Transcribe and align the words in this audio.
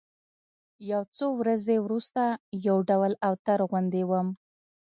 يو 0.91 1.01
څو 1.17 1.27
ورځې 1.41 1.75
وروسته 1.85 2.23
يو 2.67 2.77
ډول 2.89 3.11
اوتر 3.27 3.59
غوندې 3.69 4.01
وم. 4.09 4.27